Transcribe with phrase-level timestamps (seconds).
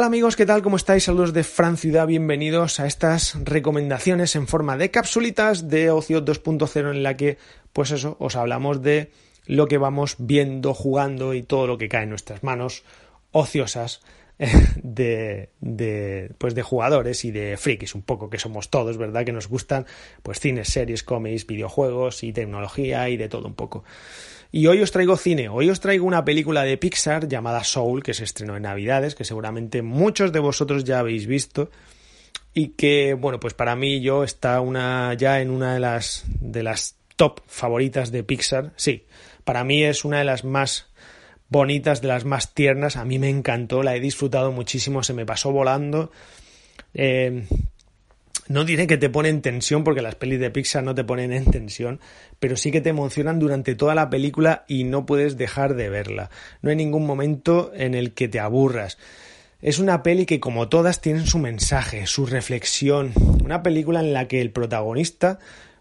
[0.00, 0.62] Hola amigos, ¿qué tal?
[0.62, 1.04] ¿Cómo estáis?
[1.04, 6.90] Saludos de Fran Ciudad, bienvenidos a estas recomendaciones en forma de capsulitas de Ocio 2.0
[6.90, 7.36] en la que,
[7.74, 9.10] pues eso, os hablamos de
[9.44, 12.82] lo que vamos viendo, jugando y todo lo que cae en nuestras manos
[13.32, 14.00] ociosas
[14.82, 19.26] de, de, pues de jugadores y de frikis, un poco que somos todos, ¿verdad?
[19.26, 19.84] Que nos gustan
[20.22, 23.84] pues cines, series, cómics, videojuegos y tecnología y de todo un poco.
[24.52, 28.14] Y hoy os traigo cine, hoy os traigo una película de Pixar llamada Soul, que
[28.14, 31.70] se estrenó en Navidades, que seguramente muchos de vosotros ya habéis visto
[32.52, 36.64] y que, bueno, pues para mí yo está una ya en una de las de
[36.64, 38.72] las top favoritas de Pixar.
[38.74, 39.04] Sí,
[39.44, 40.86] para mí es una de las más
[41.48, 42.96] bonitas, de las más tiernas.
[42.96, 46.10] A mí me encantó, la he disfrutado muchísimo, se me pasó volando.
[46.92, 47.46] Eh,
[48.50, 51.44] no diré que te ponen tensión porque las pelis de Pixar no te ponen en
[51.44, 52.00] tensión,
[52.40, 56.30] pero sí que te emocionan durante toda la película y no puedes dejar de verla.
[56.60, 58.98] No hay ningún momento en el que te aburras.
[59.62, 63.12] Es una peli que como todas tienen su mensaje, su reflexión,
[63.44, 65.38] una película en la que el protagonista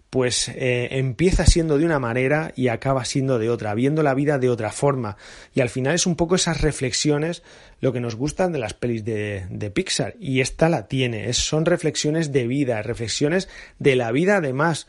[0.10, 4.40] pues eh, empieza siendo de una manera y acaba siendo de otra, viendo la vida
[4.40, 5.18] de otra forma.
[5.54, 7.44] Y al final es un poco esas reflexiones
[7.80, 10.16] lo que nos gustan de las pelis de, de Pixar.
[10.20, 14.88] Y esta la tiene, es, son reflexiones de vida, reflexiones de la vida además.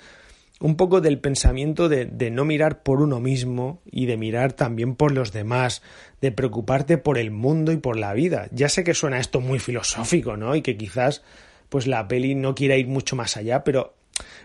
[0.59, 4.95] Un poco del pensamiento de, de no mirar por uno mismo y de mirar también
[4.95, 5.83] por los demás,
[6.21, 8.49] de preocuparte por el mundo y por la vida.
[8.53, 10.55] Ya sé que suena esto muy filosófico, ¿no?
[10.55, 11.23] Y que quizás
[11.71, 13.95] pues la peli no quiera ir mucho más allá, pero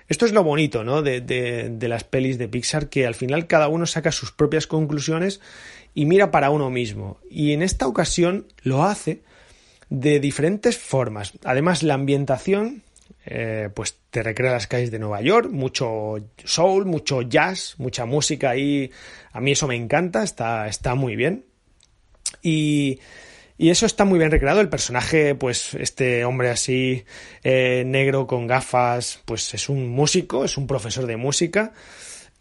[0.07, 1.01] esto es lo bonito, ¿no?
[1.01, 5.41] De, de, las pelis de Pixar, que al final cada uno saca sus propias conclusiones
[5.93, 7.19] y mira para uno mismo.
[7.29, 9.21] Y en esta ocasión lo hace
[9.89, 11.33] de diferentes formas.
[11.43, 12.83] Además, la ambientación,
[13.25, 18.51] eh, pues te recrea las calles de Nueva York, mucho soul, mucho jazz, mucha música
[18.51, 18.91] ahí.
[19.31, 21.45] A mí eso me encanta, está, está muy bien.
[22.41, 22.99] Y
[23.57, 24.59] y eso está muy bien recreado.
[24.59, 27.05] El personaje, pues este hombre así,
[27.43, 31.71] eh, negro, con gafas, pues es un músico, es un profesor de música.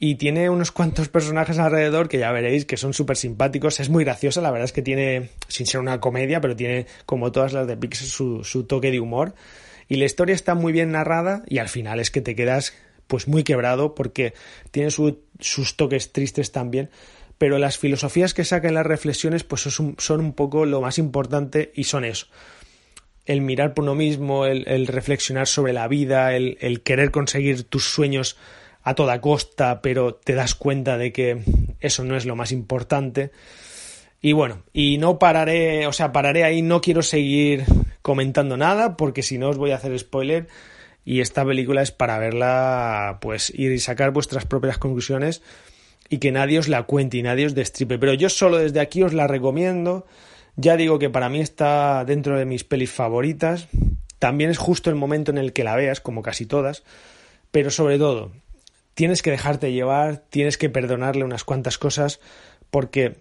[0.01, 3.79] Y tiene unos cuantos personajes alrededor que ya veréis que son súper simpáticos.
[3.79, 7.31] Es muy graciosa, la verdad es que tiene, sin ser una comedia, pero tiene, como
[7.31, 9.35] todas las de Pixar, su, su toque de humor.
[9.89, 12.75] Y la historia está muy bien narrada y al final es que te quedas
[13.07, 14.33] pues muy quebrado porque
[14.71, 16.91] tiene su, sus toques tristes también
[17.45, 21.73] pero las filosofías que saca en las reflexiones pues son, un poco lo más importante
[21.75, 22.29] y son eso.
[23.27, 27.65] El mirar por uno mismo, el, el reflexionar sobre la vida, el, el, querer conseguir
[27.65, 28.39] tus sueños
[28.83, 31.43] a toda costa, pero te das cuenta de que
[31.81, 33.31] eso no es lo más importante.
[34.23, 37.65] Y bueno, y no pararé, o sea, pararé ahí, no quiero seguir
[38.01, 40.49] comentando nada, porque si no os voy a hacer spoiler.
[41.05, 45.43] Y esta película es para verla, pues, ir y sacar vuestras propias conclusiones
[46.09, 47.99] y que nadie os la cuente y nadie os destripe.
[47.99, 50.07] Pero yo solo desde aquí os la recomiendo.
[50.57, 53.69] Ya digo que para mí está dentro de mis pelis favoritas.
[54.19, 56.85] También es justo el momento en el que la veas, como casi todas.
[57.51, 58.33] Pero sobre todo,
[58.95, 62.21] tienes que dejarte llevar, tienes que perdonarle unas cuantas cosas,
[62.71, 63.17] porque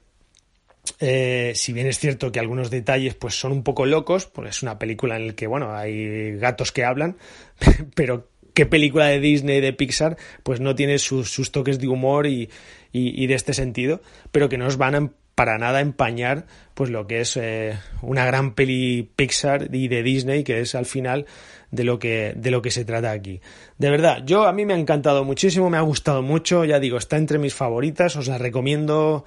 [1.00, 4.64] eh, si bien es cierto que algunos detalles pues son un poco locos, pues es
[4.64, 7.18] una película en la que bueno hay gatos que hablan,
[7.96, 12.28] pero qué película de Disney, de Pixar, pues no tiene sus, sus toques de humor
[12.28, 12.50] y,
[12.92, 16.90] y, y, de este sentido, pero que no os van a para nada empañar pues
[16.90, 21.26] lo que es eh, una gran peli Pixar y de Disney que es al final
[21.72, 23.42] de lo que de lo que se trata aquí.
[23.78, 26.98] De verdad, yo a mí me ha encantado muchísimo, me ha gustado mucho, ya digo,
[26.98, 29.26] está entre mis favoritas, os la recomiendo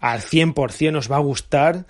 [0.00, 1.86] al 100%, os va a gustar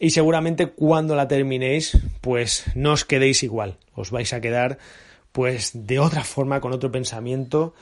[0.00, 4.78] y seguramente cuando la terminéis, pues no os quedéis igual, os vais a quedar
[5.34, 7.74] pues de otra forma, con otro pensamiento.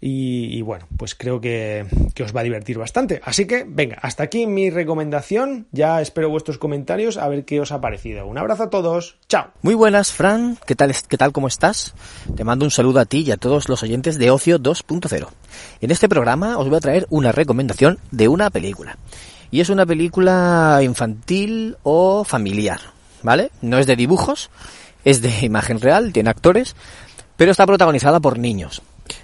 [0.00, 3.22] Y, bueno, pues creo que, que, os va a divertir bastante.
[3.24, 5.66] Así que, venga, hasta aquí mi recomendación.
[5.72, 8.26] Ya espero vuestros comentarios a ver qué os ha parecido.
[8.26, 9.16] Un abrazo a todos.
[9.28, 9.46] Chao.
[9.62, 10.58] Muy buenas, Fran.
[10.66, 11.94] ¿Qué tal, qué tal cómo estás?
[12.36, 15.26] Te mando un saludo a ti y a todos los oyentes de Ocio 2.0.
[15.80, 18.98] En este programa os voy a traer una recomendación de una película.
[19.50, 22.80] Y es una película infantil o familiar,
[23.22, 23.50] ¿vale?
[23.62, 24.50] No es de dibujos,
[25.04, 26.74] es de imagen real, tiene actores,
[27.36, 28.82] pero está protagonizada por niños.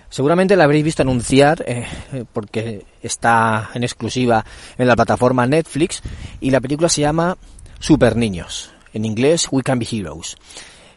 [0.09, 1.87] Seguramente la habréis visto anunciar eh,
[2.33, 4.45] porque está en exclusiva
[4.77, 6.03] en la plataforma Netflix
[6.41, 7.39] y la película se llama
[7.79, 10.37] Super Niños, en inglés We Can Be Heroes.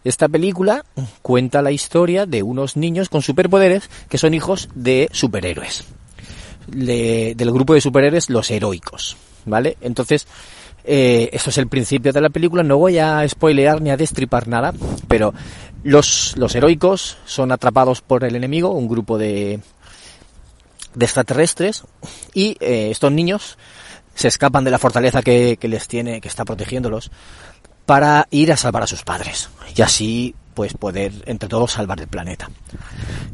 [0.03, 0.83] Esta película
[1.21, 5.85] cuenta la historia de unos niños con superpoderes que son hijos de superhéroes.
[6.67, 9.15] del grupo de superhéroes los heroicos,
[9.45, 9.77] ¿vale?
[9.81, 10.27] Entonces,
[10.83, 14.47] eh, esto es el principio de la película, no voy a spoilear ni a destripar
[14.47, 14.73] nada,
[15.07, 15.33] pero
[15.83, 19.59] los, los heroicos son atrapados por el enemigo, un grupo de,
[20.93, 21.83] de extraterrestres,
[22.33, 23.57] y eh, estos niños
[24.15, 27.11] se escapan de la fortaleza que les tiene, que está protegiéndolos,
[27.85, 29.49] para ir a salvar a sus padres.
[29.75, 32.49] Y así, pues poder entre todos salvar el planeta.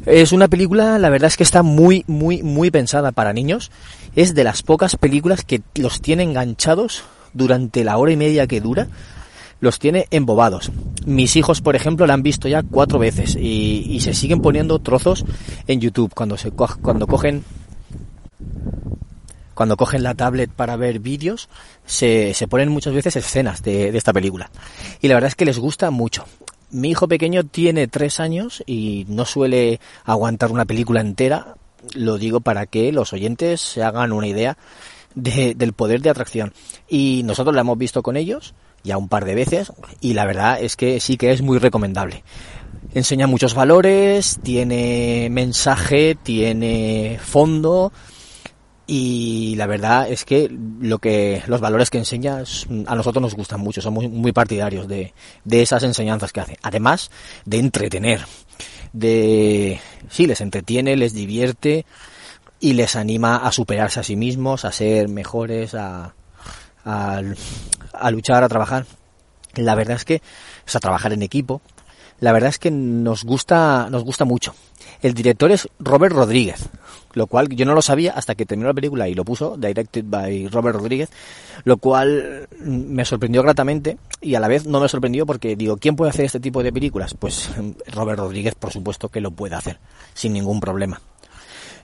[0.06, 3.70] Es una película, la verdad es que está muy, muy, muy pensada para niños.
[4.16, 8.60] Es de las pocas películas que los tiene enganchados durante la hora y media que
[8.60, 8.88] dura
[9.60, 10.70] los tiene embobados.
[11.04, 15.24] Mis hijos, por ejemplo, la han visto ya cuatro veces y, se siguen poniendo trozos
[15.66, 17.44] en YouTube cuando se cuando cogen
[19.54, 21.50] cuando cogen la tablet para ver vídeos,
[21.84, 24.50] se, se ponen muchas veces escenas de esta película.
[25.02, 26.24] Y la verdad es que les gusta mucho.
[26.70, 31.56] Mi hijo pequeño tiene tres años y no suele aguantar una película entera.
[31.94, 34.56] Lo digo para que los oyentes se hagan una idea
[35.14, 36.52] de, del poder de atracción.
[36.88, 40.60] Y nosotros la hemos visto con ellos ya un par de veces y la verdad
[40.60, 42.24] es que sí que es muy recomendable.
[42.94, 47.92] Enseña muchos valores, tiene mensaje, tiene fondo
[48.86, 52.42] y la verdad es que lo que los valores que enseña
[52.86, 55.14] a nosotros nos gustan mucho, somos muy, partidarios de,
[55.44, 56.56] de esas enseñanzas que hace.
[56.62, 57.12] Además
[57.44, 58.24] de entretener,
[58.92, 59.78] de
[60.08, 61.86] sí les entretiene, les divierte
[62.60, 66.14] y les anima a superarse a sí mismos, a ser mejores, a,
[66.84, 68.86] a, luchar, a trabajar.
[69.54, 70.16] La verdad es que,
[70.66, 71.62] o sea, trabajar en equipo,
[72.20, 74.54] la verdad es que nos gusta, nos gusta mucho.
[75.00, 76.68] El director es Robert Rodríguez,
[77.14, 80.04] lo cual yo no lo sabía hasta que terminó la película y lo puso, directed
[80.06, 81.08] by Robert Rodríguez,
[81.64, 85.96] lo cual me sorprendió gratamente y a la vez no me sorprendió porque digo, ¿quién
[85.96, 87.14] puede hacer este tipo de películas?
[87.14, 87.50] Pues
[87.86, 89.78] Robert Rodríguez, por supuesto que lo puede hacer,
[90.12, 91.00] sin ningún problema.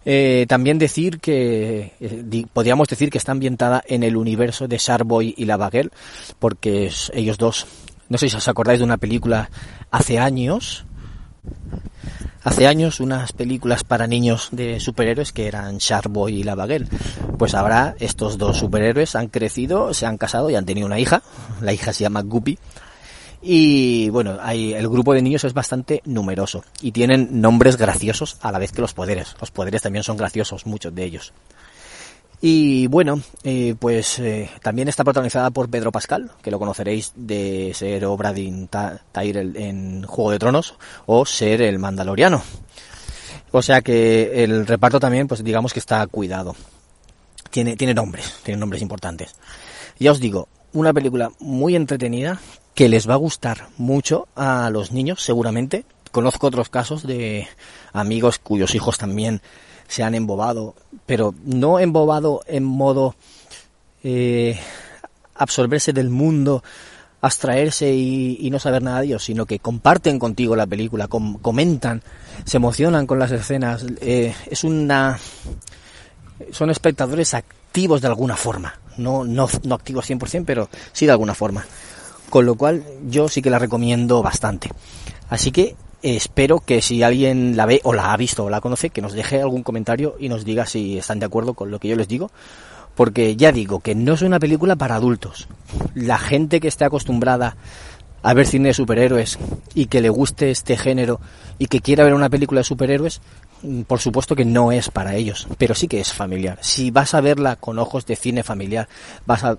[0.08, 5.34] Eh, también decir que eh, podríamos decir que está ambientada en el universo de Sharboy
[5.36, 5.90] y la Baguel,
[6.38, 7.66] porque ellos dos,
[8.08, 9.50] no sé si os acordáis de una película
[9.90, 10.84] hace años,
[12.44, 16.86] hace años unas películas para niños de superhéroes que eran Sharboy y la Baguel.
[17.36, 21.24] Pues ahora estos dos superhéroes han crecido, se han casado y han tenido una hija.
[21.60, 22.60] La hija se llama Guppy
[23.42, 28.52] y bueno, hay, el grupo de niños es bastante numeroso y tienen nombres graciosos a
[28.52, 29.36] la vez que los poderes.
[29.40, 31.32] Los poderes también son graciosos, muchos de ellos.
[32.40, 37.72] Y bueno, eh, pues eh, también está protagonizada por Pedro Pascal, que lo conoceréis de
[37.74, 38.68] ser Obradin
[39.12, 40.74] Tyrell en Juego de Tronos
[41.06, 42.42] o ser el Mandaloriano.
[43.52, 46.54] O sea que el reparto también, pues digamos que está cuidado.
[47.50, 49.34] Tiene, tiene nombres, tiene nombres importantes.
[49.98, 52.38] Ya os digo, una película muy entretenida
[52.76, 55.86] que les va a gustar mucho a los niños, seguramente.
[56.12, 57.48] Conozco otros casos de
[57.94, 59.40] amigos cuyos hijos también
[59.88, 60.74] se han embobado,
[61.06, 63.14] pero no embobado en modo
[64.04, 64.60] eh,
[65.34, 66.62] absorberse del mundo,
[67.22, 72.02] abstraerse y, no saber nada de ellos, sino que comparten contigo la película, comentan,
[72.44, 73.86] se emocionan con las escenas.
[74.02, 75.18] Eh, es una.
[76.52, 78.78] Son espectadores activos de alguna forma.
[78.98, 81.64] No, no, no activos 100%, pero sí de alguna forma
[82.30, 84.70] con lo cual yo sí que la recomiendo bastante.
[85.28, 88.90] Así que espero que si alguien la ve o la ha visto o la conoce,
[88.90, 91.88] que nos deje algún comentario y nos diga si están de acuerdo con lo que
[91.88, 92.30] yo les digo.
[92.94, 95.48] Porque ya digo que no es una película para adultos.
[95.94, 97.56] La gente que esté acostumbrada
[98.22, 99.38] a ver cine de superhéroes
[99.74, 101.20] y que le guste este género
[101.58, 103.20] y que quiera ver una película de superhéroes,
[103.62, 106.58] mm, por supuesto que no es para ellos, pero sí que es familiar.
[106.60, 108.88] Si vas a verla con ojos de cine familiar,
[109.26, 109.58] vas a,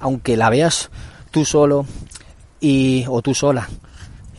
[0.00, 0.90] aunque la veas
[1.30, 1.86] tú solo
[2.60, 3.68] y, o tú sola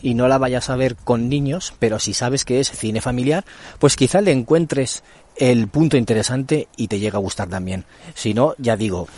[0.02, 3.44] y no la vayas a ver con niños, pero si sabes que es cine familiar,
[3.78, 5.02] pues quizá le encuentres
[5.36, 7.84] el punto interesante y te llega a gustar también.
[8.14, 9.08] Si no, ya digo,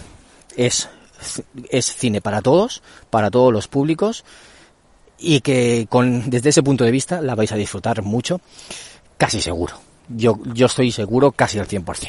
[0.57, 0.89] es,
[1.69, 4.25] es cine para todos, para todos los públicos
[5.19, 8.41] y que con, desde ese punto de vista la vais a disfrutar mucho,
[9.19, 9.75] casi seguro.
[10.09, 12.09] Yo, yo estoy seguro casi al 100%.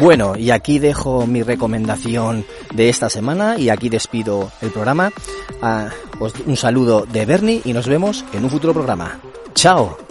[0.00, 5.12] Bueno, y aquí dejo mi recomendación de esta semana y aquí despido el programa.
[5.62, 5.88] Ah,
[6.46, 9.18] un saludo de Bernie y nos vemos en un futuro programa.
[9.54, 10.03] ¡Chao!